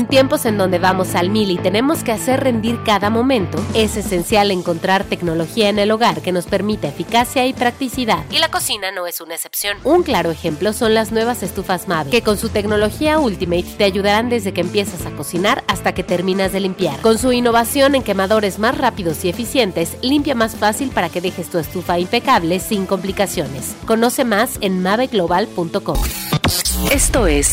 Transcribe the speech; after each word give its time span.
En 0.00 0.06
tiempos 0.06 0.46
en 0.46 0.56
donde 0.56 0.78
vamos 0.78 1.14
al 1.14 1.28
mil 1.28 1.50
y 1.50 1.58
tenemos 1.58 2.02
que 2.02 2.10
hacer 2.10 2.40
rendir 2.40 2.82
cada 2.84 3.10
momento, 3.10 3.62
es 3.74 3.98
esencial 3.98 4.50
encontrar 4.50 5.04
tecnología 5.04 5.68
en 5.68 5.78
el 5.78 5.90
hogar 5.90 6.22
que 6.22 6.32
nos 6.32 6.46
permita 6.46 6.88
eficacia 6.88 7.44
y 7.44 7.52
practicidad. 7.52 8.24
Y 8.30 8.38
la 8.38 8.50
cocina 8.50 8.92
no 8.92 9.06
es 9.06 9.20
una 9.20 9.34
excepción. 9.34 9.76
Un 9.84 10.02
claro 10.02 10.30
ejemplo 10.30 10.72
son 10.72 10.94
las 10.94 11.12
nuevas 11.12 11.42
estufas 11.42 11.86
Mave, 11.86 12.08
que 12.08 12.22
con 12.22 12.38
su 12.38 12.48
tecnología 12.48 13.18
Ultimate 13.18 13.74
te 13.76 13.84
ayudarán 13.84 14.30
desde 14.30 14.54
que 14.54 14.62
empiezas 14.62 15.04
a 15.04 15.10
cocinar 15.10 15.64
hasta 15.66 15.92
que 15.92 16.02
terminas 16.02 16.52
de 16.52 16.60
limpiar. 16.60 16.98
Con 17.02 17.18
su 17.18 17.30
innovación 17.30 17.94
en 17.94 18.02
quemadores 18.02 18.58
más 18.58 18.78
rápidos 18.78 19.22
y 19.26 19.28
eficientes, 19.28 19.98
limpia 20.00 20.34
más 20.34 20.56
fácil 20.56 20.88
para 20.88 21.10
que 21.10 21.20
dejes 21.20 21.50
tu 21.50 21.58
estufa 21.58 21.98
impecable 21.98 22.58
sin 22.60 22.86
complicaciones. 22.86 23.76
Conoce 23.84 24.24
más 24.24 24.56
en 24.62 24.82
maveglobal.com. 24.82 25.98
Esto 26.90 27.26
es 27.26 27.52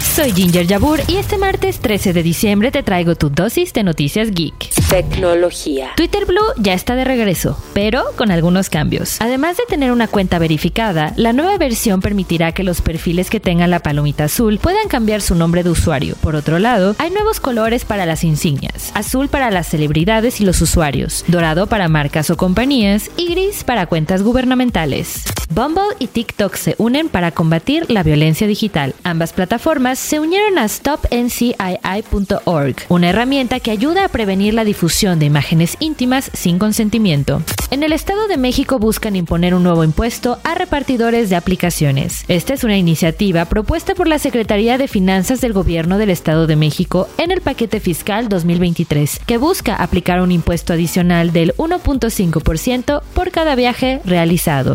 Soy 0.00 0.32
Ginger 0.32 0.66
Yabur 0.66 1.00
y 1.08 1.16
este 1.16 1.36
martes 1.36 1.78
13 1.78 2.12
de 2.12 2.22
diciembre 2.22 2.70
te 2.70 2.82
traigo 2.82 3.14
tu 3.14 3.28
dosis 3.28 3.72
de 3.72 3.82
noticias 3.82 4.30
geek. 4.30 4.54
Tecnología. 4.88 5.90
Twitter 5.96 6.24
Blue 6.26 6.40
ya 6.56 6.72
está 6.72 6.94
de 6.94 7.04
regreso, 7.04 7.56
pero 7.74 8.04
con 8.16 8.30
algunos 8.30 8.70
cambios. 8.70 9.20
Además 9.20 9.56
de 9.56 9.64
tener 9.68 9.92
una 9.92 10.08
cuenta 10.08 10.38
verificada, 10.38 11.12
la 11.16 11.32
nueva 11.32 11.56
versión 11.58 12.00
permitirá 12.00 12.52
que 12.52 12.64
los 12.64 12.80
perfiles 12.80 13.30
que 13.30 13.40
tengan 13.40 13.70
la 13.70 13.80
palomita 13.80 14.24
azul 14.24 14.58
puedan 14.58 14.88
cambiar 14.88 15.20
su 15.20 15.34
nombre 15.34 15.62
de 15.62 15.70
usuario. 15.70 16.16
Por 16.22 16.34
otro 16.34 16.58
lado, 16.58 16.96
hay 16.98 17.10
nuevos 17.10 17.38
colores 17.38 17.84
para 17.84 18.06
las 18.06 18.24
insignias, 18.24 18.90
azul 18.94 19.28
para 19.28 19.50
las 19.50 19.68
celebridades 19.68 20.40
y 20.40 20.44
los 20.44 20.60
usuarios, 20.60 21.24
dorado 21.28 21.66
para 21.66 21.88
marcas 21.88 22.30
o 22.30 22.36
compañías 22.36 23.10
y 23.16 23.28
gris 23.28 23.64
para 23.64 23.86
cuentas 23.86 24.22
gubernamentales. 24.22 25.24
Bumble 25.52 25.82
y 25.98 26.06
TikTok 26.06 26.54
se 26.54 26.76
unen 26.78 27.08
para 27.08 27.32
combatir 27.32 27.90
la 27.90 28.04
violencia 28.04 28.46
digital. 28.46 28.94
Ambas 29.02 29.32
plataformas 29.32 29.98
se 29.98 30.20
unieron 30.20 30.58
a 30.58 30.68
stopncii.org, 30.68 32.76
una 32.88 33.10
herramienta 33.10 33.58
que 33.58 33.72
ayuda 33.72 34.04
a 34.04 34.08
prevenir 34.08 34.54
la 34.54 34.64
difusión 34.64 35.18
de 35.18 35.26
imágenes 35.26 35.76
íntimas 35.80 36.30
sin 36.34 36.60
consentimiento. 36.60 37.42
En 37.72 37.82
el 37.82 37.92
Estado 37.92 38.28
de 38.28 38.36
México 38.36 38.78
buscan 38.78 39.16
imponer 39.16 39.54
un 39.54 39.64
nuevo 39.64 39.82
impuesto 39.82 40.38
a 40.44 40.54
repartidores 40.54 41.30
de 41.30 41.36
aplicaciones. 41.36 42.24
Esta 42.28 42.54
es 42.54 42.62
una 42.62 42.76
iniciativa 42.76 43.44
propuesta 43.44 43.96
por 43.96 44.06
la 44.06 44.20
Secretaría 44.20 44.78
de 44.78 44.86
Finanzas 44.86 45.40
del 45.40 45.52
Gobierno 45.52 45.98
del 45.98 46.10
Estado 46.10 46.46
de 46.46 46.54
México 46.54 47.08
en 47.18 47.32
el 47.32 47.40
paquete 47.40 47.80
fiscal 47.80 48.28
2023, 48.28 49.18
que 49.26 49.36
busca 49.36 49.74
aplicar 49.74 50.20
un 50.20 50.30
impuesto 50.30 50.74
adicional 50.74 51.32
del 51.32 51.56
1.5% 51.56 53.02
por 53.14 53.32
cada 53.32 53.56
viaje 53.56 54.00
realizado. 54.04 54.74